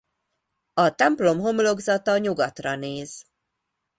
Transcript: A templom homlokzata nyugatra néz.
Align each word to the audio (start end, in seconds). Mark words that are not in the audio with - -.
A 0.73 0.91
templom 0.95 1.39
homlokzata 1.39 2.17
nyugatra 2.17 2.75
néz. 2.75 3.23